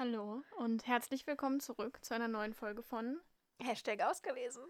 [0.00, 3.20] Hallo und herzlich willkommen zurück zu einer neuen Folge von
[3.62, 4.62] Hashtag ausgelesen.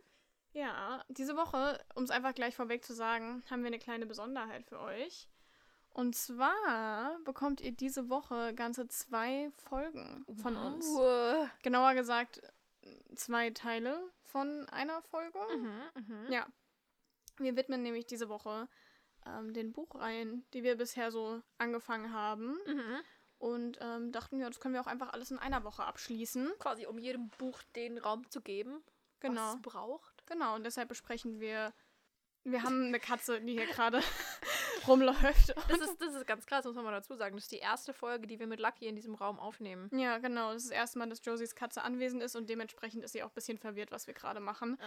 [0.55, 4.67] Ja, diese Woche, um es einfach gleich vorweg zu sagen, haben wir eine kleine Besonderheit
[4.67, 5.29] für euch.
[5.91, 10.85] Und zwar bekommt ihr diese Woche ganze zwei Folgen von uns.
[10.87, 11.49] Wow.
[11.63, 12.43] Genauer gesagt,
[13.15, 15.39] zwei Teile von einer Folge.
[15.57, 16.49] Mhm, Ja.
[17.39, 18.67] Wir widmen nämlich diese Woche
[19.25, 22.59] ähm, den Buchreihen, die wir bisher so angefangen haben.
[22.67, 23.01] Mhm.
[23.41, 26.53] Und ähm, dachten wir, das können wir auch einfach alles in einer Woche abschließen.
[26.59, 28.85] Quasi um jedem Buch den Raum zu geben,
[29.21, 29.41] Genau.
[29.41, 30.27] was es braucht.
[30.27, 31.73] Genau, und deshalb besprechen wir.
[32.45, 34.03] Wir haben eine Katze, die hier gerade
[34.87, 35.55] rumläuft.
[35.69, 37.35] Das ist, das ist ganz krass, muss man mal dazu sagen.
[37.35, 39.89] Das ist die erste Folge, die wir mit Lucky in diesem Raum aufnehmen.
[39.93, 40.53] Ja, genau.
[40.53, 43.29] Das ist das erste Mal, dass Josies Katze anwesend ist und dementsprechend ist sie auch
[43.29, 44.79] ein bisschen verwirrt, was wir gerade machen.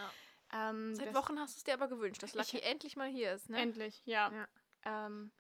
[0.52, 3.50] Ähm, Seit Wochen hast du es dir aber gewünscht, dass Lucky endlich mal hier ist,
[3.50, 3.60] ne?
[3.60, 4.32] Endlich, ja.
[4.32, 4.48] Ja.
[5.08, 5.32] Ähm,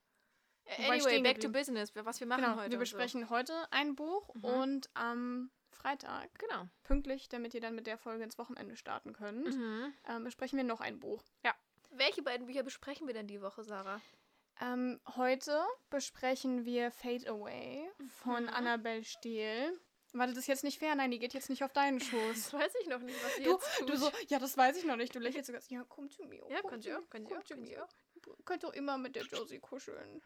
[0.77, 2.71] Anyway, stehen back to business, was wir machen genau, heute.
[2.71, 2.95] wir und so.
[2.97, 4.43] besprechen heute ein Buch Mhm.
[4.45, 6.67] und am Freitag, Genau.
[6.83, 9.93] pünktlich, damit ihr dann mit der Folge ins Wochenende starten könnt, Mhm.
[10.07, 11.23] ähm, besprechen wir noch ein Buch.
[11.95, 14.01] Welche beiden Bücher besprechen wir denn die Woche, Sarah?
[14.61, 17.87] Ähm, heute besprechen wir Fade Away
[18.23, 18.49] von Mhm.
[18.49, 19.77] Annabelle Steele.
[20.13, 20.95] Warte, das ist jetzt nicht fair.
[20.95, 22.33] Nein, die geht jetzt nicht auf deinen Schoß.
[22.35, 23.89] Das weiß ich noch nicht, was sie Du, jetzt tut.
[23.89, 25.13] du so, ja, das weiß ich noch nicht.
[25.13, 25.61] Du lächelst sogar.
[25.69, 26.43] Ja, komm zu mir.
[26.49, 27.87] ja, komm können zu mir, komm zu mir.
[28.45, 30.23] Könnt doch immer mit der Josie kuscheln.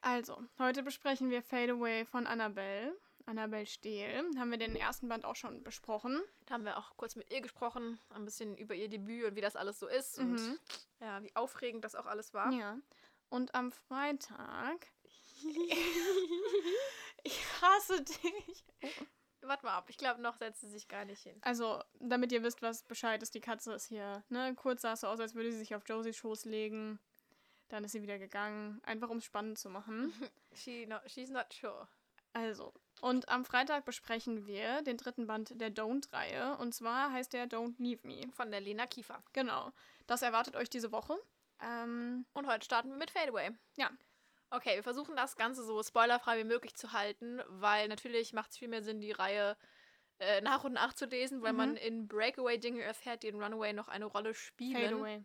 [0.00, 2.94] Also, heute besprechen wir Fade Away von Annabelle.
[3.26, 4.28] Annabelle Steele.
[4.38, 6.20] Haben wir den ersten Band auch schon besprochen.
[6.44, 9.40] Da haben wir auch kurz mit ihr gesprochen, ein bisschen über ihr Debüt und wie
[9.40, 10.32] das alles so ist Mhm.
[10.34, 10.60] und
[11.00, 12.52] ja, wie aufregend das auch alles war.
[12.52, 12.78] Ja.
[13.30, 14.86] Und am Freitag.
[17.22, 18.64] ich hasse dich.
[19.40, 21.38] Warte mal ab, ich glaube, noch setzt sie sich gar nicht hin.
[21.42, 24.22] Also, damit ihr wisst, was Bescheid ist, die Katze ist hier.
[24.28, 24.54] Ne?
[24.54, 26.98] Kurz sah es so aus, als würde sie sich auf Josies Schoß legen.
[27.68, 28.80] Dann ist sie wieder gegangen.
[28.84, 30.12] Einfach um es spannend zu machen.
[30.54, 31.88] She no, she's not sure.
[32.32, 32.72] Also.
[33.00, 36.56] Und am Freitag besprechen wir den dritten Band der Don't-Reihe.
[36.58, 38.22] Und zwar heißt der Don't Leave Me.
[38.32, 39.22] Von der Lena Kiefer.
[39.32, 39.70] Genau.
[40.06, 41.16] Das erwartet euch diese Woche.
[41.62, 43.50] Ähm, Und heute starten wir mit Fadeaway.
[43.76, 43.90] ja.
[44.50, 48.58] Okay, wir versuchen das Ganze so spoilerfrei wie möglich zu halten, weil natürlich macht es
[48.58, 49.56] viel mehr Sinn, die Reihe
[50.20, 51.58] äh, nach und nach zu lesen, weil Mhm.
[51.58, 54.80] man in Breakaway Dinge erfährt, die in Runaway noch eine Rolle spielen.
[54.80, 55.24] Fade Away.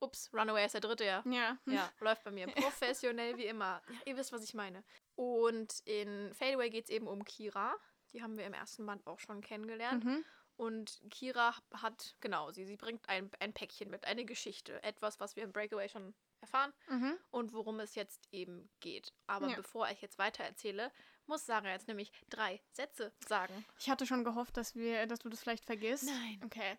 [0.00, 1.22] Ups, Runaway ist der dritte, ja.
[1.26, 1.58] Ja.
[1.66, 2.46] Ja, läuft bei mir.
[2.48, 3.82] Professionell wie immer.
[3.88, 4.84] Ja, ihr wisst, was ich meine.
[5.14, 7.74] Und in Fadeaway geht es eben um Kira.
[8.12, 10.04] Die haben wir im ersten Band auch schon kennengelernt.
[10.04, 10.24] Mhm.
[10.56, 14.82] Und Kira hat, genau, sie, sie bringt ein, ein Päckchen mit, eine Geschichte.
[14.82, 17.18] Etwas, was wir im Breakaway schon erfahren Mhm.
[17.30, 19.12] und worum es jetzt eben geht.
[19.26, 19.56] Aber Ja.
[19.56, 20.92] bevor ich jetzt weiter erzähle,
[21.26, 23.64] muss Sarah jetzt nämlich drei Sätze sagen.
[23.78, 26.04] Ich hatte schon gehofft, dass wir, dass du das vielleicht vergisst.
[26.04, 26.40] Nein.
[26.44, 26.76] Okay.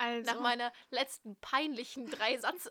[0.00, 0.32] Also.
[0.32, 2.70] Nach meiner letzten peinlichen drei Satz.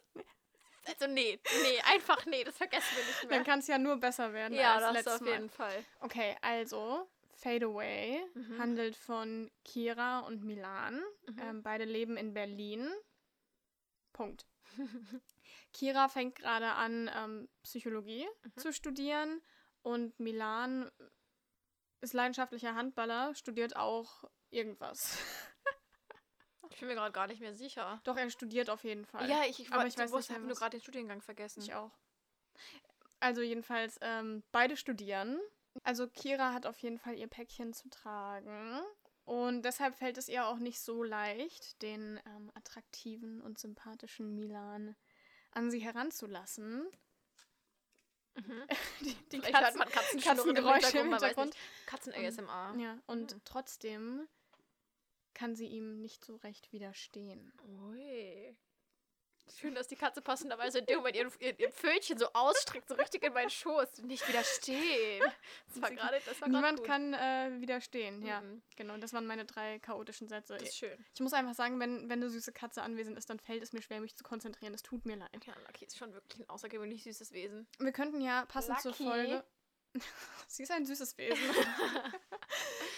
[0.88, 3.44] Also nee, nee, einfach nee, das vergessen wir nicht dann mehr.
[3.44, 5.32] kann es ja nur besser werden Ja, als das letztes auf Mal.
[5.34, 5.86] jeden Fall.
[6.00, 8.60] Okay, also Fade Away Mhm.
[8.60, 11.04] handelt von Kira und Milan.
[11.28, 11.40] Mhm.
[11.40, 12.90] Ähm, beide leben in Berlin.
[14.14, 14.48] Punkt.
[15.74, 18.58] Kira fängt gerade an, ähm, Psychologie Mhm.
[18.58, 19.42] zu studieren
[19.84, 20.90] und Milan
[22.02, 25.18] ist leidenschaftlicher Handballer, studiert auch irgendwas.
[26.69, 28.00] Ich bin mir gerade gar nicht mehr sicher.
[28.03, 29.30] Doch, er studiert auf jeden Fall.
[29.30, 31.62] Ja, ich, ich, Aber ich weiß du nicht mehr, nur gerade den Studiengang vergessen.
[31.62, 31.91] Ich auch.
[33.19, 35.40] Also jedenfalls, ähm, beide studieren.
[35.84, 38.81] Also Kira hat auf jeden Fall ihr Päckchen zu tragen.
[39.25, 44.96] Und deshalb fällt es ihr auch nicht so leicht, den ähm, attraktiven und sympathischen Milan
[45.51, 46.88] an sie heranzulassen.
[48.36, 48.63] Mhm.
[49.01, 51.56] Die, die Vielleicht hört Katzen, man Katzenschnurren Katzengeräusche im Hintergrund.
[51.88, 52.75] Katzen-ASMR.
[52.80, 53.41] Ja, und Mhm.
[53.44, 54.28] trotzdem
[55.40, 57.54] kann sie ihm nicht so recht widerstehen.
[57.64, 58.58] Ui.
[59.58, 62.96] Schön, dass die Katze passenderweise in dem Moment ihr, ihr, ihr Pfötchen so ausstreckt, so
[62.96, 64.04] richtig in meinen Schoß.
[64.04, 65.24] Nicht widerstehen.
[65.70, 68.42] Das war gerade, das war Niemand kann äh, widerstehen, ja.
[68.42, 68.62] Mhm.
[68.76, 70.56] Genau, das waren meine drei chaotischen Sätze.
[70.56, 71.06] Das ist schön.
[71.14, 73.82] Ich muss einfach sagen, wenn, wenn eine süße Katze anwesend ist, dann fällt es mir
[73.82, 74.74] schwer, mich zu konzentrieren.
[74.74, 75.46] Es tut mir leid.
[75.46, 77.68] Ja, Lucky ist schon wirklich ein außergewöhnlich süßes Wesen.
[77.78, 79.04] Wir könnten ja passend zur Lucky.
[79.04, 79.44] Folge.
[80.48, 81.38] Sie ist ein süßes Wesen.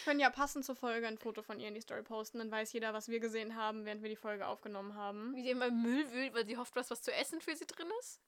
[0.04, 2.74] können ja passend zur Folge ein Foto von ihr in die Story posten, dann weiß
[2.74, 5.36] jeder, was wir gesehen haben, während wir die Folge aufgenommen haben.
[5.36, 7.66] Wie sie immer im Müll wühlt, weil sie hofft, dass was zu essen für sie
[7.66, 8.20] drin ist.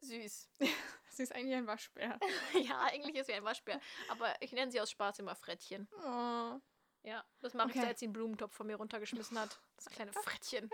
[0.00, 0.48] Süß.
[1.10, 2.20] Sie ist eigentlich ein Waschbär.
[2.62, 3.80] ja, eigentlich ist sie ein Waschbär.
[4.08, 5.88] Aber ich nenne sie aus Spaß immer Frettchen.
[6.04, 6.60] Oh.
[7.08, 7.78] Ja, das mache Okay.
[7.78, 9.58] ich, seit sie einen Blumentopf von mir runtergeschmissen hat.
[9.76, 10.70] Das kleine Frettchen.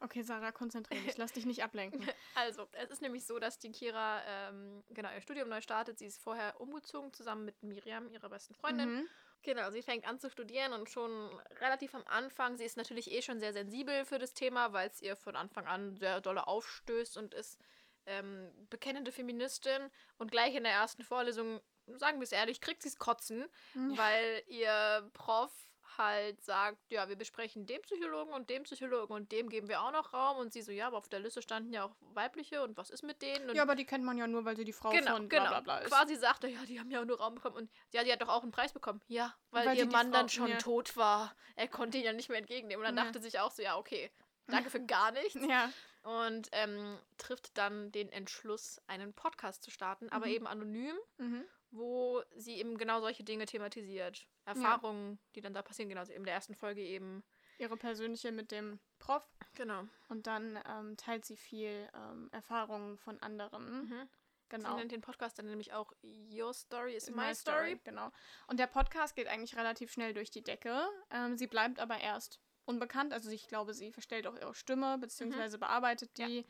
[0.00, 1.16] Okay, Sarah, konzentriere dich.
[1.16, 2.06] Lass dich nicht ablenken.
[2.34, 5.98] Also, es ist nämlich so, dass die Kira ähm, genau ihr Studium neu startet.
[5.98, 8.90] Sie ist vorher umgezogen zusammen mit Miriam, ihrer besten Freundin.
[8.94, 9.08] Mhm.
[9.42, 11.30] Genau, sie fängt an zu studieren und schon
[11.60, 15.00] relativ am Anfang, sie ist natürlich eh schon sehr sensibel für das Thema, weil es
[15.00, 17.58] ihr von Anfang an sehr dolle aufstößt und ist
[18.06, 19.90] ähm, bekennende Feministin.
[20.18, 23.96] Und gleich in der ersten Vorlesung sagen wir es ehrlich, kriegt sie es kotzen, Ja.
[23.98, 25.52] weil ihr Prof
[25.96, 29.92] halt sagt, ja, wir besprechen den Psychologen und den Psychologen und dem geben wir auch
[29.92, 32.76] noch Raum und sie so, ja, aber auf der Liste standen ja auch weibliche und
[32.76, 33.48] was ist mit denen?
[33.48, 35.38] Und Ja, aber die kennt man ja nur, weil sie die Frau genau, von bla
[35.38, 35.50] genau.
[35.50, 35.90] bla bla ist.
[35.92, 38.28] Quasi sagte, ja, die haben ja auch nur Raum bekommen und ja, die hat doch
[38.28, 39.02] auch einen Preis bekommen.
[39.06, 40.58] Ja, weil, Weil ihr Mann dann Frau- schon ja.
[40.58, 41.32] tot war.
[41.54, 43.04] Er konnte ihn ja nicht mehr entgegennehmen und dann Ja.
[43.12, 44.10] dachte sich auch so, ja, okay,
[44.48, 45.70] danke für gar nichts Ja.
[46.02, 50.32] und ähm, trifft dann den Entschluss, einen Podcast zu starten, aber Mhm.
[50.32, 51.44] eben anonym, Mhm.
[51.74, 54.26] Wo sie eben genau solche Dinge thematisiert.
[54.44, 57.24] Erfahrungen, die dann da passieren, genau, in der ersten Folge eben.
[57.58, 59.22] Ihre persönliche mit dem Prof.
[59.54, 59.84] Genau.
[60.08, 63.84] Und dann ähm, teilt sie viel ähm, Erfahrungen von anderen.
[63.84, 64.08] Mhm.
[64.48, 64.70] Genau.
[64.70, 67.80] Sie nennt den Podcast dann nämlich auch Your Story is In My, Story.
[67.84, 68.10] Genau.
[68.46, 70.86] Und der Podcast geht eigentlich relativ schnell durch die Decke.
[71.10, 73.12] Ähm, sie bleibt aber erst unbekannt.
[73.12, 76.26] Also ich glaube, sie verstellt auch ihre Stimme, beziehungsweise bearbeitet Ja.
[76.26, 76.46] die.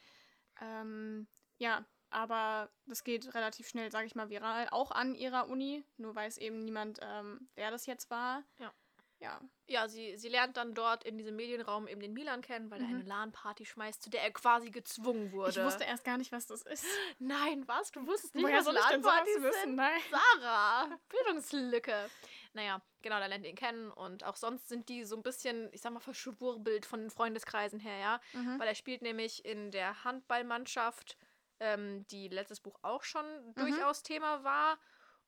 [0.60, 1.28] Ähm,
[1.58, 1.84] ja,
[2.14, 4.68] aber das geht relativ schnell, sage ich mal, viral.
[4.70, 5.84] Auch an ihrer Uni.
[5.96, 8.42] Nur weiß eben niemand, ähm, wer das jetzt war.
[8.58, 8.72] Ja.
[9.20, 9.40] Ja.
[9.66, 12.88] Ja, sie, sie lernt dann dort in diesem Medienraum eben den Milan kennen, weil er
[12.88, 12.94] Mhm.
[12.96, 15.50] eine LAN-Party schmeißt, zu der er quasi gezwungen wurde.
[15.60, 16.84] Ich wusste erst gar nicht, was das ist.
[17.18, 17.90] Nein, was?
[17.90, 19.74] Du wusstest nicht, Woher was soll ich denn LAN-Partys sowas wissen?
[19.76, 20.00] Nein.
[20.10, 22.10] Sarah, Bildungslücke.
[22.52, 25.70] Naja, genau, da lernt ihr ihn kennen und auch sonst sind die so ein bisschen,
[25.72, 28.20] ich sag mal, verschwurbelt von den Freundeskreisen her, ja.
[28.34, 28.58] Mhm.
[28.58, 31.16] Weil er spielt nämlich in der Handballmannschaft,
[31.60, 33.54] ähm, die letztes Buch auch schon Mhm.
[33.54, 34.78] durchaus Thema war.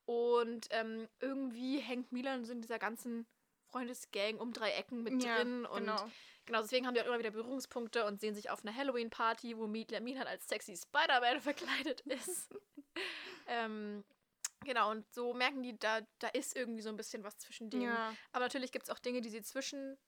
[0.05, 3.27] Und ähm, irgendwie hängt Milan so in dieser ganzen
[3.71, 5.67] Freundesgang um drei Ecken mit Ja, drin.
[5.67, 6.09] Und genau.
[6.45, 9.67] genau, deswegen haben die auch immer wieder Berührungspunkte und sehen sich auf einer Halloween-Party, wo
[9.67, 11.41] Milan als sexy Spider-Man
[11.91, 12.55] verkleidet ist.
[13.49, 14.05] ähm,
[14.65, 17.83] genau, und so merken die, da, da ist irgendwie so ein bisschen was zwischen denen.
[17.85, 18.15] Ja.
[18.33, 19.99] Aber natürlich gibt es auch Dinge, die sie zwischen,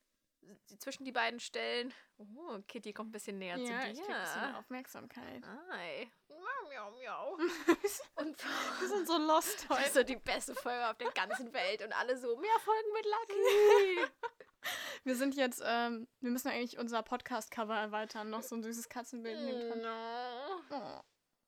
[0.78, 1.92] zwischen die beiden stellen.
[2.18, 3.92] Oh, Kitty kommt ein bisschen näher zu Ja, dir.
[3.92, 5.44] ich krieg ein bisschen Aufmerksamkeit.
[5.70, 6.10] Hi.
[6.28, 7.32] Miau, miau, miau.
[8.16, 8.44] Und
[8.80, 9.92] Wir sind so lost das ist heute.
[9.92, 14.12] so die beste Folge auf der ganzen Welt und alle so, mehr Folgen mit Lucky.
[15.04, 18.28] Wir sind jetzt, ähm, wir müssen eigentlich unser Podcast-Cover erweitern.
[18.28, 19.80] Noch so ein süßes Katzenbild neben dran.
[19.82, 21.02] no.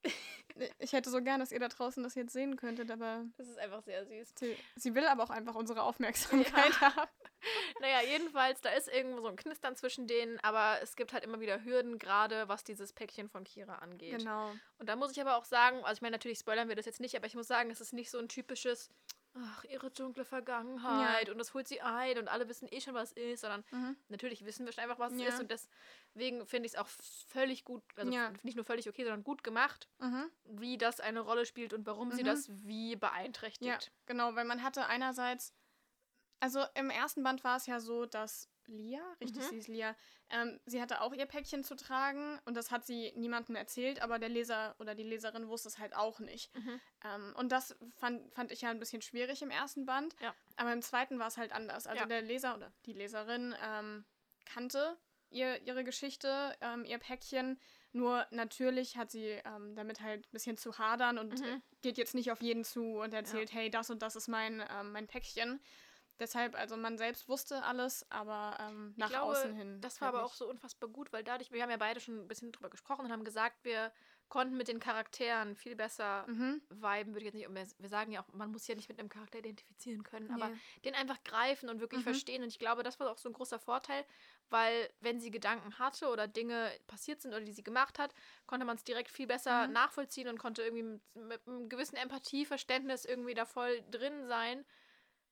[0.04, 0.10] Oh.
[0.78, 3.58] Ich hätte so gern, dass ihr da draußen das jetzt sehen könntet, aber Das ist
[3.58, 4.34] einfach sehr süß.
[4.38, 7.10] sie, sie will aber auch einfach unsere Aufmerksamkeit haben.
[7.80, 11.40] Naja, jedenfalls, da ist irgendwo so ein Knistern zwischen denen, aber es gibt halt immer
[11.40, 14.18] wieder Hürden, gerade was dieses Päckchen von Kira angeht.
[14.18, 14.52] Genau.
[14.78, 17.00] Und da muss ich aber auch sagen, also ich meine, natürlich spoilern wir das jetzt
[17.00, 18.90] nicht, aber ich muss sagen, es ist nicht so ein typisches,
[19.34, 23.12] ach, ihre dunkle Vergangenheit und das holt sie ein und alle wissen eh schon, was
[23.12, 23.96] ist, sondern Mhm.
[24.08, 25.28] natürlich wissen wir schon einfach, was es Ja.
[25.28, 28.32] ist und deswegen finde ich es auch völlig gut, also Ja.
[28.42, 30.30] nicht nur völlig okay, sondern gut gemacht, Mhm.
[30.44, 32.26] wie das eine Rolle spielt und warum sie Mhm.
[32.26, 33.66] das wie beeinträchtigt.
[33.66, 35.54] Ja, genau, weil man hatte einerseits,
[36.40, 39.48] also im ersten Band war es ja so, dass Lia, richtig, Mhm.
[39.48, 39.94] sie ist Lia,
[40.30, 44.18] ähm, sie hatte auch ihr Päckchen zu tragen und das hat sie niemandem erzählt, aber
[44.18, 46.54] der Leser oder die Leserin wusste es halt auch nicht.
[46.56, 46.80] Mhm.
[47.04, 50.34] Ähm, und das fand, fand ich ja ein bisschen schwierig im ersten Band, Ja.
[50.56, 51.86] aber im zweiten war es halt anders.
[51.86, 52.06] Also Ja.
[52.06, 54.04] der Leser oder die Leserin ähm,
[54.46, 54.96] kannte
[55.30, 57.58] ihr, ihre Geschichte, ähm, ihr Päckchen.
[57.92, 61.62] Nur natürlich hat sie ähm, damit halt ein bisschen zu hadern und Mhm.
[61.82, 64.92] geht jetzt nicht auf jeden zu und erzählt, hey, das und das ist mein, ähm,
[64.92, 65.60] mein Päckchen.
[66.20, 69.80] Deshalb, also man selbst wusste alles, aber ähm, nach glaube, außen hin.
[69.80, 72.20] Das war halt aber auch so unfassbar gut, weil dadurch, wir haben ja beide schon
[72.20, 73.92] ein bisschen drüber gesprochen und haben gesagt, wir
[74.28, 76.60] konnten mit den Charakteren viel besser Mhm.
[76.68, 78.88] viben, würde ich jetzt nicht, und wir wir sagen ja auch, man muss ja nicht
[78.88, 80.60] mit einem Charakter identifizieren können, aber Nee.
[80.84, 82.04] den einfach greifen und wirklich Mhm.
[82.04, 82.42] verstehen.
[82.42, 84.04] Und ich glaube, das war auch so ein großer Vorteil,
[84.50, 88.14] weil wenn sie Gedanken hatte oder Dinge passiert sind oder die sie gemacht hat,
[88.46, 89.68] konnte man es direkt viel besser Mhm.
[89.68, 94.64] nachvollziehen und konnte irgendwie mit, mit einem gewissen Empathieverständnis irgendwie da voll drin sein,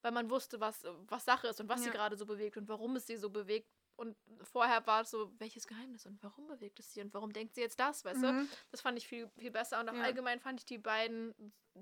[0.03, 1.95] weil man wusste, was, was Sache ist und was sie Ja.
[1.95, 3.69] gerade so bewegt und warum es sie so bewegt.
[3.97, 7.57] Und vorher war es so, welches Geheimnis und warum bewegt es sie und warum denkt
[7.57, 8.33] sie jetzt das, weißt du?
[8.33, 8.49] Mhm.
[8.71, 10.03] Das fand ich viel, viel besser und auch Ja.
[10.03, 11.35] allgemein fand ich die beiden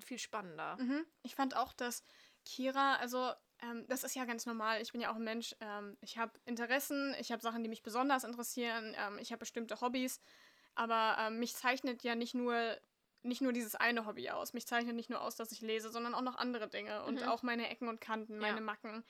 [0.03, 0.77] viel spannender.
[0.79, 1.05] Mhm.
[1.23, 2.03] Ich fand auch, dass
[2.47, 4.81] Kira, also ähm, das ist ja ganz normal.
[4.81, 5.55] Ich bin ja auch ein Mensch.
[5.61, 8.95] Ähm, ich habe Interessen, ich habe Sachen, die mich besonders interessieren.
[8.99, 10.21] Ähm, ich habe bestimmte Hobbys.
[10.75, 12.77] Aber ähm, mich zeichnet ja nicht nur
[13.27, 14.53] nicht nur dieses eine Hobby aus.
[14.55, 17.29] Mich zeichnet nicht nur aus, dass ich lese, sondern auch noch andere Dinge und Mhm.
[17.29, 18.63] auch meine Ecken und Kanten, meine Ja.
[18.65, 19.05] Macken.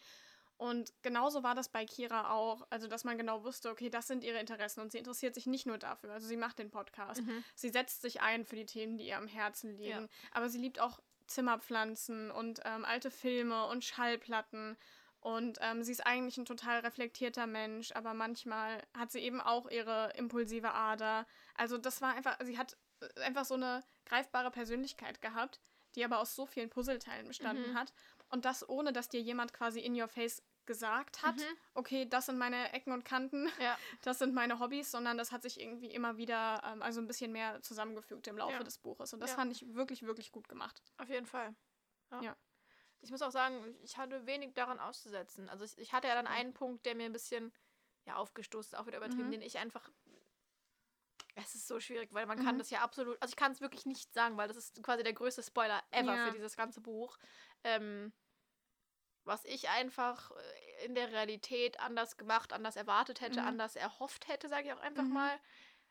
[0.59, 2.67] Und genauso war das bei Kira auch.
[2.71, 5.67] Also, dass man genau wusste, okay, das sind ihre Interessen und sie interessiert sich nicht
[5.67, 6.13] nur dafür.
[6.15, 7.21] Also, sie macht den Podcast.
[7.23, 7.45] Mhm.
[7.55, 10.05] Sie setzt sich ein für die Themen, die ihr am Herzen liegen.
[10.05, 10.09] Ja.
[10.33, 14.77] Aber sie liebt auch Zimmerpflanzen und ähm, alte Filme und Schallplatten.
[15.21, 19.69] Und ähm, sie ist eigentlich ein total reflektierter Mensch, aber manchmal hat sie eben auch
[19.71, 21.27] ihre impulsive Ader.
[21.55, 25.61] Also das war einfach, sie hat äh, einfach so eine greifbare Persönlichkeit gehabt,
[25.95, 27.79] die aber aus so vielen Puzzleteilen bestanden Mhm.
[27.79, 27.93] hat.
[28.31, 31.57] Und das ohne, dass dir jemand quasi in your face gesagt hat, Mhm.
[31.75, 33.79] okay, das sind meine Ecken und Kanten, Ja.
[34.03, 37.31] das sind meine Hobbys, sondern das hat sich irgendwie immer wieder, ähm, also ein bisschen
[37.31, 38.63] mehr zusammengefügt im Laufe Ja.
[38.65, 39.13] des Buches.
[39.13, 39.37] Und das Ja.
[39.37, 40.83] fand ich wirklich, wirklich gut gemacht.
[40.99, 41.55] Auf jeden Fall.
[42.21, 42.37] Ja.
[43.01, 45.49] Ich muss auch sagen, ich hatte wenig daran auszusetzen.
[45.49, 47.53] Also ich, ich hatte ja dann einen Punkt, der mir ein bisschen
[48.07, 49.33] ja, aufgestoßen, ist, auch wieder übertrieben, Mhm.
[49.33, 49.89] den ich einfach.
[51.39, 52.59] Es ist so schwierig, weil man kann Mhm.
[52.59, 53.21] das ja absolut.
[53.21, 56.17] Also ich kann es wirklich nicht sagen, weil das ist quasi der größte Spoiler ever
[56.17, 56.19] Ja.
[56.19, 57.19] für dieses ganze Buch.
[57.63, 58.13] Ähm,
[59.25, 63.45] was ich einfach äh, in der Realität anders gemacht, anders erwartet hätte, Mhm.
[63.45, 65.11] anders erhofft hätte, sage ich auch einfach Mhm.
[65.11, 65.39] mal.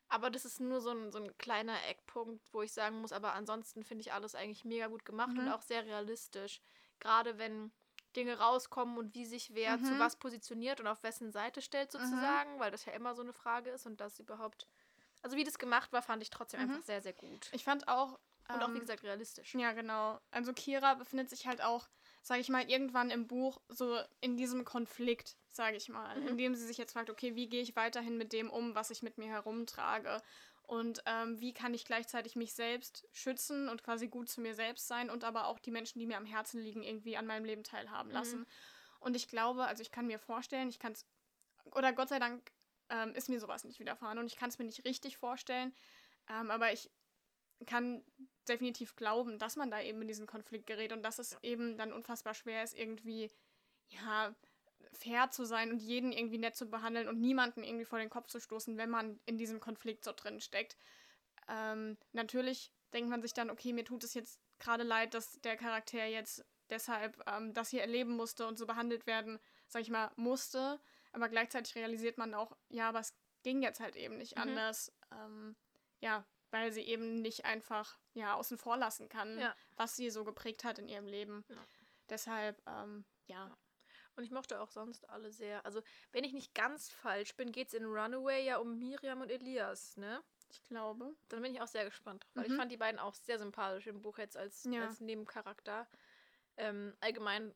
[0.10, 3.34] Aber das ist nur so ein, so ein kleiner Eckpunkt, wo ich sagen muss, aber
[3.34, 5.50] ansonsten finde ich alles eigentlich mega gut gemacht und Mhm.
[5.50, 6.62] auch sehr realistisch.
[7.00, 7.74] Gerade wenn
[8.16, 10.00] Dinge rauskommen und wie sich wer zu Mhm.
[10.00, 13.72] was positioniert und auf wessen Seite stellt sozusagen, weil das ja immer so eine Frage
[13.72, 14.68] ist und das überhaupt,
[15.26, 16.70] also wie das gemacht war, fand ich trotzdem Mhm.
[16.70, 17.50] einfach sehr, sehr gut.
[17.52, 18.20] Ich fand auch.
[18.54, 19.56] Und auch, wie ähm, gesagt, realistisch.
[19.56, 20.20] Ja, genau.
[20.30, 21.88] Also Kira befindet sich halt auch,
[22.22, 26.28] sage ich mal, irgendwann im Buch so in diesem Konflikt, sage ich mal, Mhm.
[26.28, 28.92] in dem sie sich jetzt fragt, okay, wie gehe ich weiterhin mit dem um, was
[28.92, 30.22] ich mit mir herumtrage?
[30.62, 34.88] Und ähm, wie kann ich gleichzeitig mich selbst schützen und quasi gut zu mir selbst
[34.88, 37.64] sein und aber auch die Menschen, die mir am Herzen liegen, irgendwie an meinem Leben
[37.64, 38.14] teilhaben Mhm.
[38.16, 38.46] lassen.
[39.00, 41.08] Und ich glaube, also ich kann mir vorstellen, ich kann es,
[41.74, 42.52] oder Gott sei Dank
[42.90, 45.74] ähm, ist mir sowas nicht widerfahren und ich kann es mir nicht richtig vorstellen,
[46.30, 46.90] ähm, aber ich
[47.66, 48.04] kann
[48.48, 51.94] definitiv glauben, dass man da eben in diesen Konflikt gerät und dass es eben dann
[51.94, 53.32] unfassbar schwer ist, irgendwie,
[53.88, 54.36] ja,
[54.94, 58.28] fair zu sein und jeden irgendwie nett zu behandeln und niemanden irgendwie vor den Kopf
[58.28, 60.78] zu stoßen, wenn man in diesem Konflikt so drin steckt.
[61.48, 65.58] Ähm, natürlich denkt man sich dann, okay, mir tut es jetzt gerade leid, dass der
[65.58, 70.12] Charakter jetzt deshalb ähm, das hier erleben musste und so behandelt werden, sag ich mal,
[70.16, 70.80] musste.
[71.16, 74.42] Aber gleichzeitig realisiert man auch, ja, aber es ging jetzt halt eben nicht Mhm.
[74.42, 74.92] anders.
[75.12, 75.56] Ähm,
[76.02, 79.56] ja, weil sie eben nicht einfach ja, außen vor lassen kann, Ja.
[79.78, 81.46] was sie so geprägt hat in ihrem Leben.
[81.48, 81.66] Ja.
[82.10, 83.58] Deshalb, ähm, ja.
[84.18, 85.66] Und ich mochte auch sonst alle sehr.
[85.66, 85.82] Also,
[86.12, 89.96] wenn ich nicht ganz falsch bin, geht es in Runaway ja um Miriam und Elias,
[89.98, 90.22] ne?
[90.50, 91.16] Ich glaube.
[91.30, 92.58] Dann bin ich auch sehr gespannt drauf, weil ich Mhm.
[92.58, 94.86] fand die beiden auch sehr sympathisch im Buch jetzt als, Ja.
[94.88, 95.88] als Nebencharakter.
[96.58, 97.54] Ähm, allgemein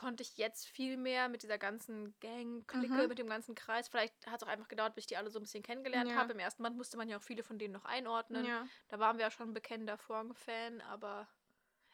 [0.00, 3.08] konnte ich jetzt viel mehr mit dieser ganzen Gang-Clique, Mhm.
[3.08, 3.86] mit dem ganzen Kreis.
[3.88, 6.16] Vielleicht hat es auch einfach gedauert, bis ich die alle so ein bisschen kennengelernt Ja.
[6.16, 6.32] habe.
[6.32, 8.46] Im ersten Band musste man ja auch viele von denen noch einordnen.
[8.46, 8.66] Ja.
[8.88, 11.28] Da waren wir ja schon ein bekennender Form-Fan, aber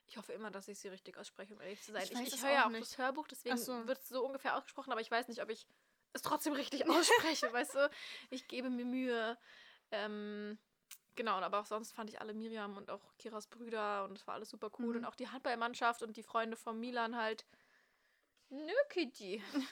[0.07, 2.05] ich hoffe immer, dass ich sie richtig ausspreche, um ehrlich zu sein.
[2.05, 2.83] Ich Ich, ich, höre ja auch nicht.
[2.83, 3.87] das Hörbuch, deswegen so.
[3.89, 5.67] wird es so ungefähr ausgesprochen, aber ich weiß nicht, ob ich
[6.13, 7.91] es trotzdem richtig ausspreche, weißt du?
[8.31, 9.37] Ich gebe mir Mühe.
[9.91, 10.59] Ähm,
[11.17, 14.35] genau, aber auch sonst fand ich alle Miriam und auch Kiras Brüder und es war
[14.35, 14.91] alles super cool.
[14.95, 14.97] Mhm.
[14.99, 17.45] Und auch die Handballmannschaft und die Freunde von Milan halt.
[18.51, 19.43] Nö, Kitty.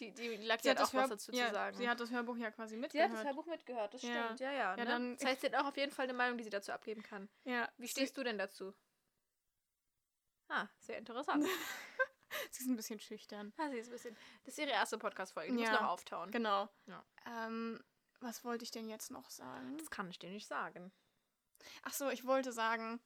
[0.00, 1.76] Die, die Laki hat auch was dazu ja, zu sagen.
[1.76, 3.10] Sie hat das Hörbuch ja quasi Sie mitgehört.
[3.10, 4.24] hat das Hörbuch mitgehört, das Ja.
[4.24, 4.40] stimmt.
[4.40, 4.58] Ja, ja.
[4.70, 4.84] Ja, ne?
[4.84, 7.02] dann- das heißt, sie hat auch auf jeden Fall eine Meinung, die sie dazu abgeben
[7.02, 7.28] kann.
[7.44, 8.74] ja, Wie stehst du denn dazu?
[10.48, 11.46] Ah, sehr interessant.
[12.50, 13.52] Sie ist ein bisschen schüchtern.
[13.58, 14.16] Ah, sie ist ein bisschen.
[14.44, 15.52] Das ist ihre erste Podcast-Folge.
[15.54, 15.70] Die Ja.
[15.70, 16.30] muss noch auftauen.
[16.30, 16.68] Genau.
[16.86, 17.04] Ja.
[17.26, 17.82] Ähm,
[18.20, 19.76] was wollte ich denn jetzt noch sagen?
[19.78, 20.92] Das kann ich dir nicht sagen.
[21.82, 23.00] Ach so, ich wollte sagen,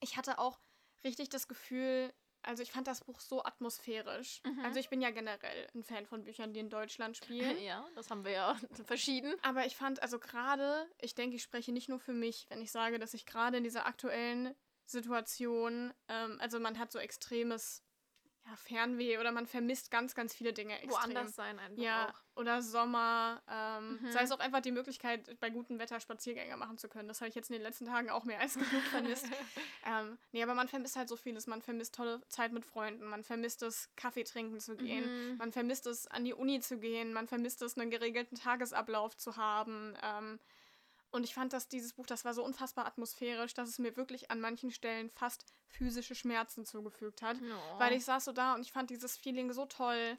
[0.00, 0.58] ich hatte auch
[1.04, 2.12] richtig das Gefühl,
[2.44, 4.40] also ich fand das Buch so atmosphärisch.
[4.44, 4.64] Mhm.
[4.64, 7.56] Also ich bin ja generell ein Fan von Büchern, die in Deutschland spielen.
[7.64, 9.34] Ja, das haben wir ja verschieden.
[9.42, 12.70] Aber ich fand, also gerade, ich denke, ich spreche nicht nur für mich, wenn ich
[12.70, 14.54] sage, dass ich gerade in dieser aktuellen
[14.86, 17.82] Situation, ähm, also man hat so extremes
[18.46, 20.90] ja, Fernweh oder man vermisst ganz, ganz viele Dinge extrem.
[21.14, 22.40] Woanders sein einfach Ja, auch.
[22.40, 23.42] oder Sommer.
[23.50, 24.12] Ähm, Mhm.
[24.12, 27.08] Sei es auch einfach die Möglichkeit, bei gutem Wetter Spaziergänge machen zu können.
[27.08, 29.26] Das habe ich jetzt in den letzten Tagen auch mehr als genug vermisst.
[29.86, 31.46] ähm, nee, aber man vermisst halt so vieles.
[31.46, 33.06] Man vermisst tolle Zeit mit Freunden.
[33.06, 35.32] Man vermisst es, Kaffee trinken zu gehen.
[35.32, 35.36] Mhm.
[35.38, 37.12] Man vermisst es, an die Uni zu gehen.
[37.12, 39.96] Man vermisst es, einen geregelten Tagesablauf zu haben.
[40.02, 40.38] Ähm,
[41.14, 44.30] und ich fand, dass dieses Buch, das war so unfassbar atmosphärisch, dass es mir wirklich
[44.30, 47.36] an manchen Stellen fast physische Schmerzen zugefügt hat.
[47.40, 47.78] Oh.
[47.78, 50.18] Weil ich saß so da und ich fand dieses Feeling so toll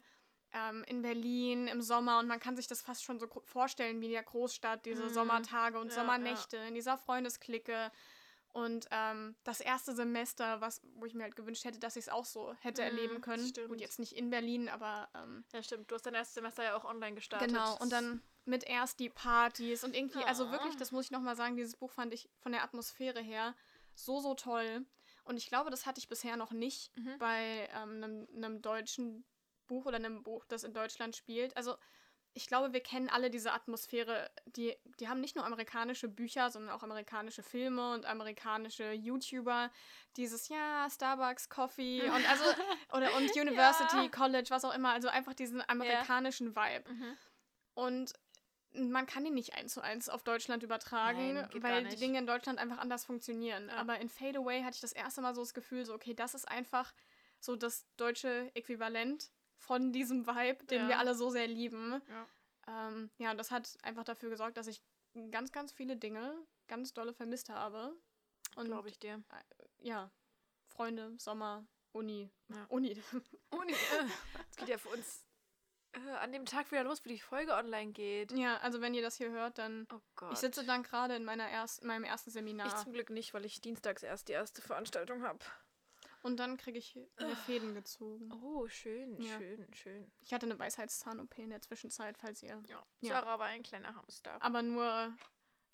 [0.52, 4.06] ähm, in Berlin im Sommer und man kann sich das fast schon so vorstellen wie
[4.06, 5.12] in der Großstadt, diese Mhm.
[5.12, 7.92] Sommertage und Ja, Sommernächte in dieser Freundesklicke.
[8.54, 12.08] Und ähm, das erste Semester, was, wo ich mir halt gewünscht hätte, dass ich es
[12.08, 13.46] auch so hätte Mhm, erleben können.
[13.46, 13.68] stimmt.
[13.68, 15.90] Gut, jetzt nicht in Berlin, aber ähm, Ja, stimmt.
[15.90, 17.50] Du hast dein erstes Semester ja auch online gestartet.
[17.50, 20.52] Genau, und dann mit erst die Partys und irgendwie, also Ja.
[20.52, 23.54] wirklich, das muss ich nochmal sagen, dieses Buch fand ich von der Atmosphäre her
[23.94, 24.84] so, so toll.
[25.24, 27.18] Und ich glaube, das hatte ich bisher noch nicht Mhm.
[27.18, 29.24] bei ähm, einem, einem deutschen
[29.66, 31.56] Buch oder einem Buch, das in Deutschland spielt.
[31.56, 31.76] Also
[32.34, 34.30] ich glaube, wir kennen alle diese Atmosphäre.
[34.44, 39.70] Die, die haben nicht nur amerikanische Bücher, sondern auch amerikanische Filme und amerikanische YouTuber.
[40.18, 42.44] Dieses, ja, Starbucks, Coffee und also,
[42.92, 44.08] oder und University, Ja.
[44.10, 44.92] College, was auch immer.
[44.92, 46.92] Also einfach diesen amerikanischen Vibe.
[46.92, 47.16] Mhm.
[47.74, 48.12] Und
[48.76, 51.96] man kann ihn nicht eins zu eins auf Deutschland übertragen, Nein, weil die.
[51.96, 53.68] Dinge in Deutschland einfach anders funktionieren.
[53.68, 53.76] Ja.
[53.76, 56.34] Aber in Fade Away hatte ich das erste Mal so das Gefühl, so, okay, das
[56.34, 56.92] ist einfach
[57.40, 60.88] so das deutsche Äquivalent von diesem Vibe, den Ja.
[60.88, 62.00] wir alle so sehr lieben.
[62.08, 62.88] Ja.
[62.88, 64.82] Ähm, ja, und das hat einfach dafür gesorgt, dass ich
[65.30, 66.34] ganz, ganz viele Dinge
[66.68, 67.96] ganz dolle vermisst habe.
[68.56, 69.22] Und Glaube ich dir.
[69.78, 70.10] ja,
[70.66, 72.30] Freunde, Sommer, Uni.
[72.48, 72.64] Ja.
[72.68, 73.00] Uni.
[73.50, 73.74] Uni.
[74.50, 75.25] Es geht ja für uns
[75.96, 78.32] äh, an dem Tag wieder los, wo die Folge online geht.
[78.32, 79.86] Ja, also wenn ihr das hier hört, dann.
[79.92, 80.32] Oh Gott.
[80.32, 82.76] Ich sitze dann gerade in meiner erst, in meinem ersten Ich Seminar.
[82.82, 85.38] zum Glück nicht, weil ich dienstags erst die erste Veranstaltung habe.
[86.22, 88.32] Und dann kriege ich mir Fäden gezogen.
[88.42, 89.38] Oh, schön, Ja.
[89.38, 90.10] schön, schön.
[90.22, 92.60] Ich hatte eine Weisheitszahn-OP in der Zwischenzeit, falls ihr.
[92.66, 92.84] Ja.
[93.00, 93.12] Ja.
[93.14, 94.42] Sarah war ein kleiner Hamster.
[94.42, 95.16] Aber nur,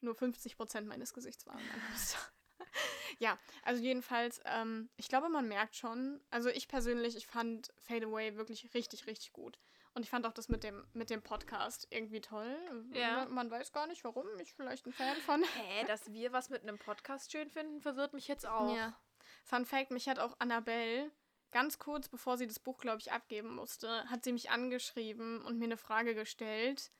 [0.00, 2.19] nur 50% meines Gesichts waren ein Hamster.
[3.19, 6.21] ja, also jedenfalls, ähm, ich glaube, man merkt schon.
[6.31, 9.59] Also ich persönlich, ich fand Fade Away wirklich richtig, richtig gut.
[9.94, 12.56] Und ich fand auch das mit dem, mit dem Podcast irgendwie toll.
[12.92, 13.25] Ja.
[13.25, 14.26] Man, man weiß gar nicht, warum.
[14.40, 15.42] Ich vielleicht ein Fan von.
[15.42, 18.75] Hä, dass wir was mit einem Podcast schön finden, verwirrt mich jetzt auch.
[18.75, 18.99] Ja.
[19.44, 21.11] Fun Fact: Mich hat auch Annabelle
[21.52, 25.58] ganz kurz bevor sie das Buch, glaube ich, abgeben musste, hat sie mich angeschrieben und
[25.58, 26.90] mir eine Frage gestellt.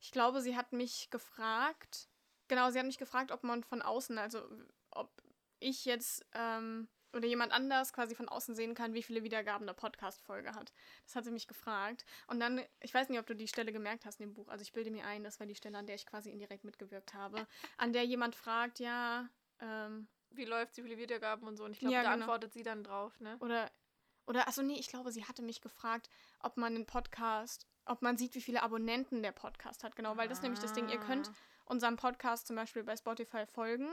[0.00, 2.08] Ich glaube, sie hat mich gefragt.
[2.48, 4.42] Genau, sie hat mich gefragt, ob man von außen, also
[4.90, 5.10] ob
[5.60, 9.74] ich jetzt ähm, oder jemand anders quasi von außen sehen kann, wie viele Wiedergaben eine
[9.74, 10.72] Podcast-Folge hat.
[11.04, 12.04] Das hat sie mich gefragt.
[12.26, 14.48] Und dann, ich weiß nicht, ob du die Stelle gemerkt hast in dem Buch.
[14.48, 17.14] Also ich bilde mir ein, das war die Stelle, an der ich quasi indirekt mitgewirkt
[17.14, 17.46] habe.
[17.78, 19.28] An der jemand fragt, ja,
[19.60, 21.64] ähm, Wie läuft, wie viele Wiedergaben und so.
[21.64, 22.24] Und ich glaube, Ja, da genau.
[22.24, 23.36] antwortet sie dann drauf, ne?
[23.40, 23.70] Oder,
[24.26, 26.10] oder, achso, nee, ich glaube, sie hatte mich gefragt,
[26.40, 29.94] ob man den Podcast, ob man sieht, wie viele Abonnenten der Podcast hat.
[29.96, 30.88] Genau, weil das ist nämlich das Ding.
[30.88, 31.32] Ihr könnt Ah.
[31.66, 33.88] unserem Podcast zum Beispiel bei Spotify folgen,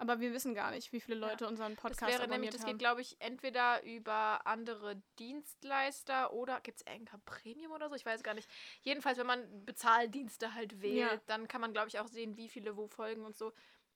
[0.00, 2.62] aber wir wissen gar nicht, wie viele Leute unseren Das Podcast wäre abonniert nämlich, das
[2.62, 2.70] haben.
[2.70, 7.94] geht, glaube ich, entweder über andere Dienstleister oder gibt es Anchor Premium oder so?
[7.94, 8.50] Ich weiß gar nicht.
[8.82, 11.20] Jedenfalls, wenn man Bezahldienste halt wählt, Ja.
[11.26, 13.52] dann kann man, glaube ich, auch sehen, wie viele wo folgen und so.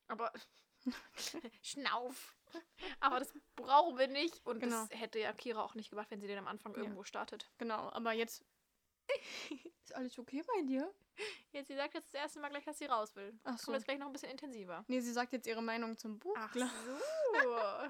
[0.09, 0.33] Aber
[1.63, 2.37] Schnauf.
[3.01, 4.45] Aber das brauchen wir nicht.
[4.47, 4.87] Und Genau.
[4.89, 6.81] das hätte ja Kira auch nicht gemacht, wenn sie den am Anfang Ja.
[6.83, 7.51] irgendwo startet.
[7.59, 8.45] genau, aber jetzt.
[9.95, 10.93] ist alles okay bei dir?
[11.53, 13.33] Jetzt, sie sagt jetzt das erste Mal gleich, dass sie raus will.
[13.45, 13.73] Ach Kommt so.
[13.75, 14.85] jetzt gleich noch ein bisschen intensiver.
[14.89, 16.35] Nee, sie sagt jetzt ihre Meinung zum Buch.
[16.37, 16.65] Ach so.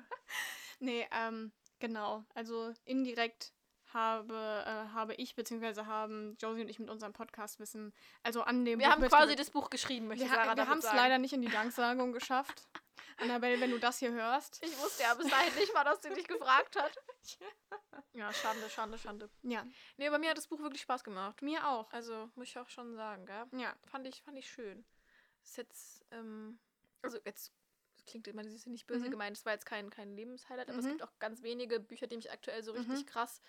[0.80, 2.24] Nee, ähm, genau.
[2.34, 3.52] Also indirekt
[3.94, 4.34] habe,
[4.66, 8.78] äh, habe ich, beziehungsweise haben Josie und ich mit unserem Podcast wissen, also an dem
[8.80, 10.96] wir Buch haben quasi das Buch geschrieben, möchte Wir, Sarah ha wir haben es sagen.
[10.96, 12.68] leider nicht in die Danksagung geschafft.
[13.18, 14.60] Annabelle, wenn du das hier hörst.
[14.64, 16.98] Ich wusste ja bis dahin nicht mal, dass sie dich gefragt hat.
[18.12, 19.28] Ja, Schande, Schande, Schande.
[19.42, 19.66] Ja,
[19.96, 21.42] Nee, aber mir hat das Buch wirklich Spaß gemacht.
[21.42, 21.90] mir auch.
[21.92, 23.44] Also, muss ich auch schon sagen, gell?
[23.52, 24.84] Ja, Fand ich, fand ich schön.
[25.42, 26.58] Ist jetzt, ähm,
[27.02, 27.52] also jetzt
[27.96, 29.10] das klingt immer, das ist nicht böse Mhm.
[29.12, 30.90] gemeint, es war jetzt kein, kein Lebenshighlight, aber es Mhm.
[30.90, 33.06] gibt auch ganz wenige Bücher, die mich aktuell so richtig Mhm.
[33.06, 33.40] krass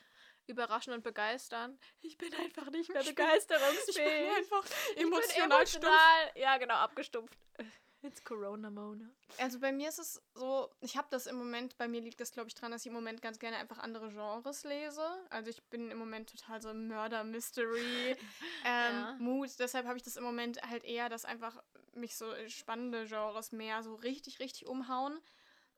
[0.47, 1.77] überraschen und begeistern.
[2.01, 4.29] Ich bin einfach nicht mehr Ich bin- begeisterungsfähig.
[4.37, 5.85] einfach Ich bin emotional stumpf.
[5.85, 6.31] emotional.
[6.35, 7.37] Ja, genau, abgestumpft.
[8.01, 9.09] It's Corona Mona.
[9.39, 12.31] Also bei mir ist es so, ich habe das im Moment, bei mir liegt das
[12.31, 15.03] glaube ich dran, dass ich im Moment ganz gerne einfach andere Genres lese.
[15.31, 18.11] Also ich bin im Moment total so im Mörder-Mystery
[18.63, 19.15] ähm, Ja.
[19.19, 19.49] Mood.
[19.57, 21.57] Deshalb habe ich das im Moment halt eher, dass einfach
[21.93, 25.19] mich so spannende Genres mehr so richtig, richtig umhauen.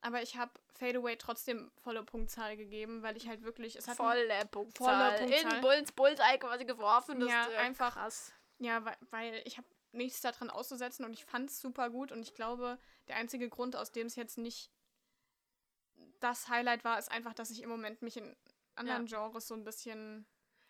[0.01, 3.97] Aber ich habe Fade Away trotzdem volle Punktzahl gegeben, weil ich halt wirklich, es hat
[3.97, 5.17] Volle Punktzahl.
[5.17, 5.55] Punktzahl.
[5.55, 7.19] In Bulls Bullseye quasi geworfen.
[7.19, 8.31] Das Ja, ist, äh, einfach- krass.
[8.59, 12.21] Ja, weil, weil ich habe nichts daran auszusetzen und ich fand es super gut und
[12.21, 14.71] ich glaube, der einzige Grund, aus dem es jetzt nicht
[16.19, 18.35] das Highlight war, ist einfach, dass ich im Moment mich in
[18.75, 20.25] anderen Genres so ein bisschen.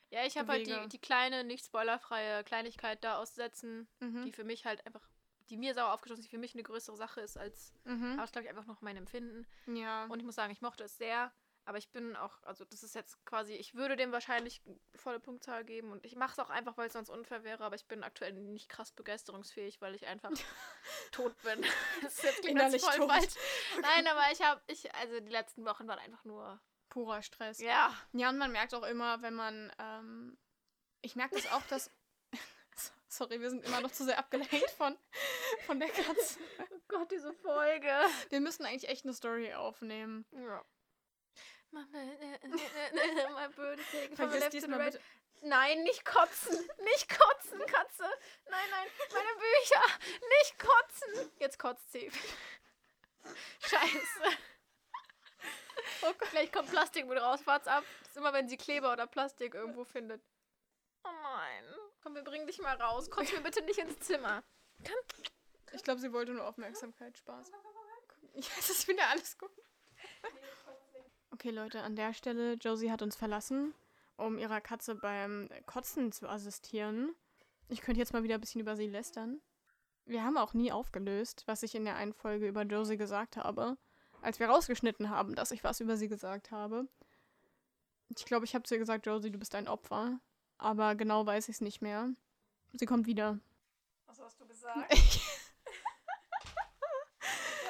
[0.10, 4.24] Ja, ich habe halt die, die kleine, nicht spoilerfreie Kleinigkeit da aussetzen, Mhm.
[4.24, 5.06] die für mich halt einfach,
[5.50, 8.14] die mir sauer aufgestoßen ist, die für mich eine größere Sache ist als, Mhm.
[8.14, 9.46] aber das glaube ich einfach noch mein Empfinden.
[9.68, 10.06] Ja.
[10.06, 11.32] Und ich muss sagen, ich mochte es sehr,
[11.66, 14.62] aber ich bin auch, also das ist jetzt quasi, ich würde dem wahrscheinlich
[14.96, 17.76] volle Punktzahl geben und ich mache es auch einfach, weil es sonst unfair wäre, aber
[17.76, 20.32] ich bin aktuell nicht krass begeisterungsfähig, weil ich einfach
[21.12, 21.62] tot bin.
[22.02, 23.10] Das ist jetzt klingt Innerlich voll tot.
[23.12, 23.34] falsch.
[23.82, 27.60] Nein, aber ich habe, ich, also die letzten Wochen waren einfach nur, purer Stress.
[27.60, 27.94] ja.
[28.14, 29.72] Ja, und man merkt auch immer, wenn man.
[29.78, 30.38] Ähm,
[31.02, 31.92] ich merke das auch, dass.
[33.18, 34.96] Sorry, wir sind immer noch zu sehr abgelenkt von,
[35.66, 36.40] von der Katze.
[36.60, 37.92] Oh Gott, diese Folge.
[38.30, 40.24] Wir müssen eigentlich echt eine Story aufnehmen.
[40.34, 40.64] Ja.
[41.72, 44.16] Mama, äh, äh, äh, äh, my birthday.
[44.16, 45.02] Vergiss diesmal bitte.
[45.42, 46.58] Nein, nicht kotzen.
[46.84, 48.04] Nicht kotzen, Katze.
[48.50, 49.82] Nein, nein, meine Bücher.
[50.40, 51.32] Nicht kotzen.
[51.40, 52.12] Jetzt kotzt sie.
[53.62, 54.38] Scheiße.
[56.04, 56.14] Oh.
[56.30, 57.40] Vielleicht kommt Plastik mit raus.
[57.46, 57.84] Wart's ab.
[58.02, 60.22] Das ist immer, wenn sie Kleber oder Plastik irgendwo findet.
[61.04, 61.66] Oh nein.
[62.08, 63.10] Komm, wir bringen dich mal raus.
[63.10, 64.42] Kotz mir bitte nicht ins Zimmer.
[65.74, 67.52] Ich glaube, sie wollte nur Aufmerksamkeit, Spaß.
[68.34, 69.52] Ja, das ist wieder alles gut.
[71.32, 73.74] Okay, Leute, an der Stelle, Josie hat uns verlassen,
[74.16, 77.14] um ihrer Katze beim Kotzen zu assistieren.
[77.68, 79.42] Ich könnte jetzt mal wieder ein bisschen über sie lästern.
[80.06, 83.78] Wir haben auch nie aufgelöst, was ich in der einen Folge über Josie gesagt habe,
[84.22, 86.88] als wir rausgeschnitten haben, dass ich was über sie gesagt habe.
[88.16, 90.22] Ich glaube, ich habe zu ihr gesagt, Josie, du bist ein Opfer.
[90.58, 92.10] Aber genau weiß ich es nicht mehr.
[92.74, 93.40] Sie kommt wieder.
[94.08, 94.94] Was hast du gesagt?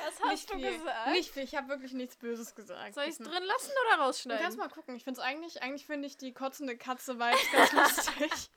[0.10, 0.78] Ich, Was nicht du viel.
[0.78, 1.12] gesagt?
[1.12, 1.44] Nicht viel.
[1.44, 2.94] Ich habe wirklich nichts Böses gesagt.
[2.96, 4.42] Soll ich es drin lassen oder Du rausschneiden?
[4.42, 4.96] kannst mal gucken.
[4.96, 7.72] Ich finde es eigentlich, eigentlich finde ich die kotzende Katze Vibes ganz
[8.18, 8.50] lustig.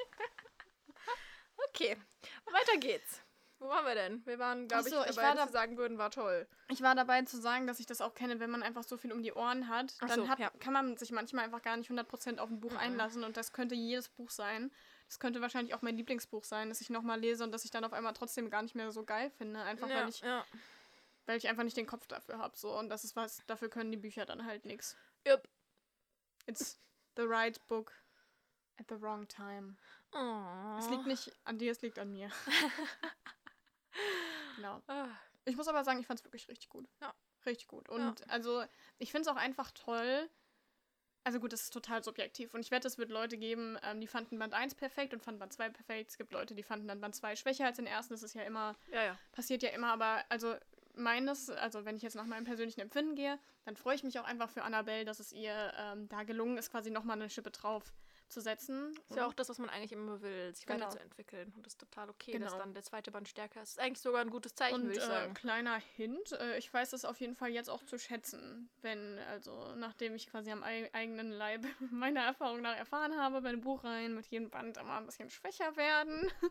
[1.69, 1.97] Okay,
[2.47, 3.21] weiter geht's.
[3.61, 4.25] Wo waren wir denn?
[4.27, 6.49] Wir waren, glaube ich, so, ich dabei, da- wir sagen würden, war toll.
[6.69, 9.13] Ich war dabei zu sagen, dass ich das auch kenne, wenn man einfach so viel
[9.13, 10.51] um die Ohren hat, Ach dann so, hat, ja.
[10.61, 12.79] kann man sich manchmal einfach gar nicht 100% auf ein Buch Mhm.
[12.79, 14.73] einlassen und das könnte jedes Buch sein.
[15.09, 17.85] Das könnte wahrscheinlich auch mein Lieblingsbuch sein, das ich nochmal lese und das ich dann
[17.85, 20.45] auf einmal trotzdem gar nicht mehr so geil finde, einfach ja, weil, ich, ja.
[21.27, 22.57] weil ich einfach nicht den Kopf dafür habe.
[22.57, 22.71] So.
[22.79, 24.97] Und das ist was, dafür können die Bücher dann halt nichts.
[25.27, 25.47] Jupp.
[26.47, 26.81] It's
[27.17, 27.93] the right book
[28.79, 29.77] at the wrong time.
[30.13, 30.79] Oh.
[30.79, 32.31] Es liegt nicht an dir, es liegt an mir.
[34.57, 34.83] genau.
[34.87, 35.09] Ah,
[35.45, 36.89] Ich muss aber sagen, ich fand es wirklich richtig gut.
[37.01, 37.15] Ja.
[37.47, 37.89] Richtig gut.
[37.89, 38.63] Und also,
[38.99, 40.29] ich finde es auch einfach toll.
[41.25, 42.53] Also gut, das ist total subjektiv.
[42.55, 45.39] Und ich wette, es wird Leute geben, ähm, die fanden Band 1 perfekt und fanden
[45.39, 46.11] Band 2 perfekt.
[46.11, 48.13] Es gibt Leute, die fanden dann Band 2 schwächer als den ersten.
[48.15, 49.19] Das ist ja immer, Ja, ja.
[49.33, 49.93] passiert ja immer.
[49.93, 50.55] Aber also
[50.95, 54.25] meines, also wenn ich jetzt nach meinem persönlichen Empfinden gehe, dann freue ich mich auch
[54.25, 57.93] einfach für Annabelle, dass es ihr ähm, da gelungen ist, quasi nochmal eine Schippe drauf
[58.31, 58.95] zu setzen.
[59.09, 60.87] Ist ja auch das, was man eigentlich immer will, sich Genau.
[60.87, 61.53] weiterzuentwickeln.
[61.57, 62.63] Und das ist total okay, dass Genau.
[62.63, 63.71] dann der zweite Band stärker ist.
[63.71, 65.35] Ist eigentlich sogar ein gutes Zeichen, Und würde ich äh, sagen.
[65.35, 69.75] kleiner Hint, äh, ich weiß es auf jeden Fall jetzt auch zu schätzen, wenn, also
[69.77, 74.27] nachdem ich quasi am ei eigenen Leib meiner Erfahrung nach erfahren habe, wenn Buchreihen mit
[74.27, 76.31] jedem Band immer ein bisschen schwächer werden.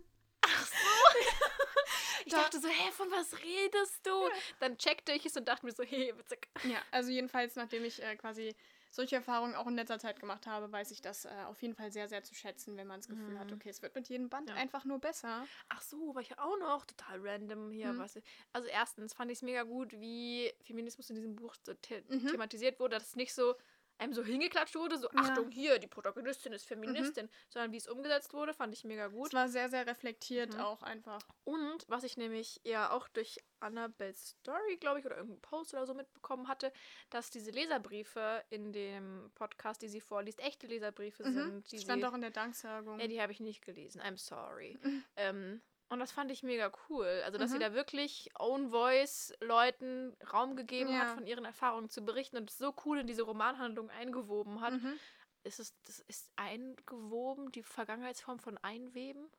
[2.26, 4.30] Ich dachte so, hä, von was redest du?
[4.60, 6.48] Dann checkte ich es und dachte mir so, hey, witzig.
[6.63, 8.56] ja, also jedenfalls, nachdem ich äh, quasi
[8.91, 11.91] solche Erfahrungen auch in letzter Zeit gemacht habe, weiß ich das äh, auf jeden Fall
[11.91, 13.54] sehr, sehr zu schätzen, wenn man das Gefühl hat, Mhm.
[13.54, 14.56] okay, es wird mit jedem Band Ja.
[14.56, 15.49] einfach nur besser.
[15.69, 17.89] Ach so, war ich auch noch total random hier.
[17.89, 17.97] Mhm.
[17.97, 18.19] Was,
[18.54, 22.28] also erstens fand ich es mega gut, wie Feminismus in diesem Buch so the Mhm.
[22.28, 23.56] thematisiert wurde, dass es nicht so
[24.00, 25.20] einem so hingeklatscht wurde, so Ja.
[25.22, 29.28] Achtung, hier, die Protagonistin ist Feministin, sondern wie es umgesetzt wurde, fand ich mega gut.
[29.28, 30.60] Es war sehr, sehr reflektiert Mhm.
[30.62, 31.20] auch einfach.
[31.44, 35.86] Und was ich nämlich ja auch durch Annabelles Story, glaube ich, oder irgendeinen Post oder
[35.86, 36.72] so mitbekommen hatte,
[37.10, 41.34] dass diese Leserbriefe in dem Podcast, die sie vorliest, echte Leserbriefe Mhm.
[41.34, 41.72] sind.
[41.74, 43.00] Die Stand sie, auch in der Danksagung.
[43.00, 44.02] ja, die habe ich nicht gelesen.
[44.02, 44.78] I'm sorry.
[44.82, 45.04] Mhm.
[45.18, 47.06] ähm, und das fand ich mega cool.
[47.25, 47.62] Also, dass sie Mhm.
[47.62, 50.99] da wirklich Own Voice Leuten Raum gegeben Ja.
[50.99, 54.73] hat, von ihren Erfahrungen zu berichten und so cool in diese Romanhandlung eingewoben hat.
[54.73, 54.99] Mhm.
[55.43, 59.32] Ist es, das ist eingewoben, die Vergangenheitsform von einweben?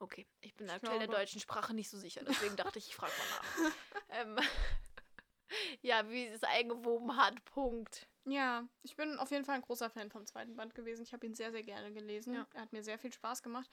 [0.00, 2.94] Okay, ich bin Ich aktuell der deutschen Sprache nicht so sicher, deswegen dachte ich, ich
[2.96, 3.74] frage mal nach.
[4.10, 4.38] ähm,
[5.82, 8.06] ja, wie es eingewoben hat, Punkt.
[8.24, 11.02] Ja, ich bin auf jeden Fall ein großer Fan vom zweiten Band gewesen.
[11.02, 12.34] Ich habe ihn sehr, sehr gerne gelesen.
[12.34, 12.46] Ja.
[12.52, 13.68] Er hat mir sehr viel Spaß gemacht.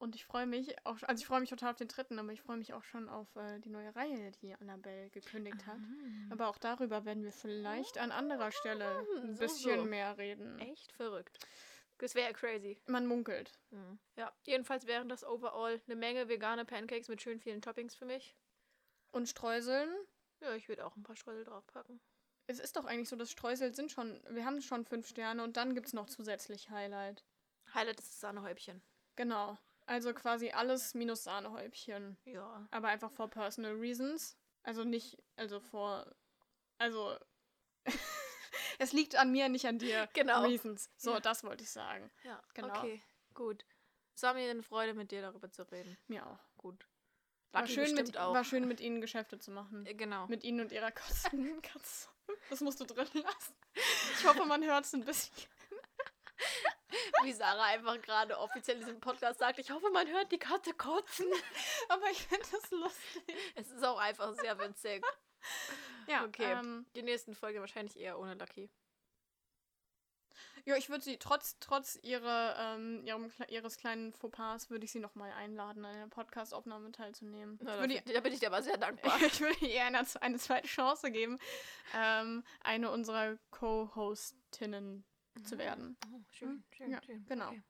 [0.00, 2.40] Und ich freue mich auch, also ich freue mich total auf den dritten, aber ich
[2.40, 5.78] freue mich auch schon auf äh, die neue Reihe, die Annabelle gekündigt hat.
[5.78, 6.30] Mhm.
[6.30, 9.84] Aber auch darüber werden wir vielleicht an anderer Stelle ein so, bisschen so.
[9.84, 10.58] mehr reden.
[10.58, 11.38] Echt verrückt.
[11.98, 12.80] Das wäre ja crazy.
[12.86, 13.52] Man munkelt.
[13.68, 13.98] Mhm.
[14.16, 18.34] Ja, jedenfalls wären das overall eine Menge vegane Pancakes mit schön vielen Toppings für mich.
[19.10, 19.90] Und Streuseln.
[20.40, 22.00] Ja, ich würde auch ein paar Streusel draufpacken.
[22.46, 25.58] Es ist doch eigentlich so, dass Streusel sind schon, wir haben schon fünf Sterne und
[25.58, 27.22] dann gibt es noch zusätzlich Highlight.
[27.74, 28.80] Highlight ist das Sahnehäubchen.
[29.14, 29.58] Genau.
[29.90, 32.16] Also quasi alles minus Sahnehäubchen.
[32.24, 32.64] Ja.
[32.70, 34.36] aber einfach for personal reasons.
[34.62, 36.06] Also nicht, also vor,
[36.78, 37.18] also
[38.78, 40.08] es liegt an mir, nicht an dir.
[40.12, 40.42] Genau.
[40.44, 40.90] Reasons.
[40.96, 41.20] So, Ja.
[41.20, 42.08] das wollte ich sagen.
[42.22, 42.78] Ja, Genau.
[42.78, 43.02] okay.
[43.34, 43.64] Gut.
[44.14, 45.96] Es war mir eine Freude, mit dir darüber zu reden.
[46.06, 46.38] Mir auch.
[46.56, 46.86] Gut.
[47.52, 48.32] War schön, mit, auch.
[48.32, 49.84] war schön mit ihnen Geschäfte zu machen.
[49.86, 50.28] Äh, Genau.
[50.28, 51.30] Mit ihnen und ihrer Katze.
[52.48, 53.54] Das musst du drin lassen.
[54.14, 55.34] Ich hoffe, man hört es ein bisschen.
[57.24, 60.72] Wie Sarah einfach gerade offiziell in diesem Podcast sagt, ich hoffe, man hört die Katze
[60.74, 61.26] kotzen.
[61.88, 63.36] Aber ich finde das lustig.
[63.54, 65.04] Es ist auch einfach sehr witzig.
[66.06, 66.52] Ja, Okay.
[66.52, 68.68] Ähm, Die nächsten Folgen wahrscheinlich eher ohne Lucky.
[70.66, 74.98] ja ich würde sie, trotz, trotz ihrer, ähm, ihrem, ihres kleinen Fauxpas, würde ich sie
[74.98, 77.58] nochmal einladen, an einer Podcastaufnahme teilzunehmen.
[77.62, 79.18] Na, ich da, würde da bin ich dir aber sehr dankbar.
[79.22, 81.38] Ich würde ihr eine, eine zweite Chance geben,
[81.94, 85.04] ähm, eine unserer Co-Hostinnen
[85.44, 85.96] zu werden.
[86.12, 87.24] Oh, schön, schön, Ja, schön.
[87.26, 87.48] genau.
[87.48, 87.62] Okay.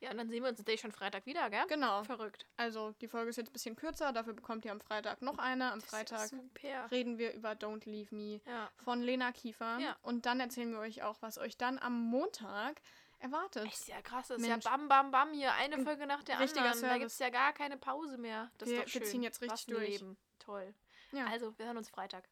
[0.00, 1.64] Ja, und dann sehen wir uns natürlich schon Freitag wieder, gell?
[1.68, 2.02] Genau.
[2.02, 2.46] Verrückt.
[2.56, 5.70] Also die Folge ist jetzt ein bisschen kürzer, dafür bekommt ihr am Freitag noch eine.
[5.70, 6.90] Am Freitag Super.
[6.90, 8.68] reden wir über Don't Leave Me Ja.
[8.78, 9.78] von Lena Kiefer.
[9.78, 9.96] Ja.
[10.02, 12.82] Und dann erzählen wir euch auch, was euch dann am Montag
[13.20, 13.64] erwartet.
[13.66, 14.56] Echt ja krass, das Mensch.
[14.58, 15.52] ist ja bam, bam, bam hier.
[15.52, 16.80] Eine Ein Folge nach der richtiger anderen.
[16.82, 16.98] Da Service.
[16.98, 18.50] gibt es ja gar keine Pause mehr.
[18.58, 19.08] Das Wir- ist doch wir schön.
[19.10, 19.88] ziehen jetzt richtig durch.
[19.88, 20.16] Leben.
[20.40, 20.74] Toll.
[21.12, 21.26] Ja.
[21.26, 22.28] Also, wir hören uns Freitag.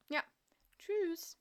[0.80, 1.38] Tschüss.